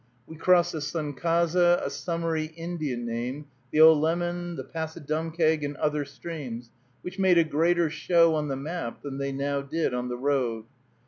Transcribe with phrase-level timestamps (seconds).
[0.25, 1.53] We crossed the Sunkhaze,
[1.85, 6.71] a summery Indian name, the Olemmon, Passadumkeag, and other streams,
[7.03, 10.65] which make a greater show on the map than they now did on the road.